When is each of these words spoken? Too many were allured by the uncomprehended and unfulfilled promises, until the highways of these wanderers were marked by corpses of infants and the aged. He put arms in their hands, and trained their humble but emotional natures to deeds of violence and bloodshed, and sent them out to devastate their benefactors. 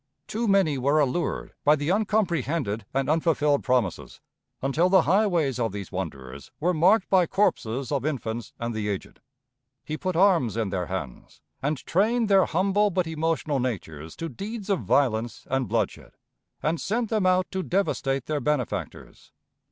Too 0.25 0.47
many 0.47 0.79
were 0.79 0.99
allured 0.99 1.53
by 1.63 1.75
the 1.75 1.91
uncomprehended 1.91 2.87
and 2.91 3.07
unfulfilled 3.07 3.63
promises, 3.63 4.19
until 4.59 4.89
the 4.89 5.03
highways 5.03 5.59
of 5.59 5.73
these 5.73 5.91
wanderers 5.91 6.49
were 6.59 6.73
marked 6.73 7.07
by 7.07 7.27
corpses 7.27 7.91
of 7.91 8.03
infants 8.03 8.51
and 8.59 8.73
the 8.73 8.87
aged. 8.89 9.21
He 9.85 9.97
put 9.97 10.15
arms 10.15 10.57
in 10.57 10.69
their 10.69 10.87
hands, 10.87 11.43
and 11.61 11.77
trained 11.77 12.29
their 12.29 12.45
humble 12.45 12.89
but 12.89 13.05
emotional 13.05 13.59
natures 13.59 14.15
to 14.15 14.27
deeds 14.27 14.71
of 14.71 14.79
violence 14.79 15.45
and 15.51 15.67
bloodshed, 15.67 16.13
and 16.63 16.81
sent 16.81 17.11
them 17.11 17.27
out 17.27 17.51
to 17.51 17.61
devastate 17.61 18.25
their 18.25 18.39
benefactors. 18.41 19.31